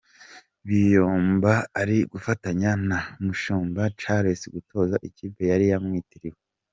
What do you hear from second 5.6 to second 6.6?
yamwitiriwe.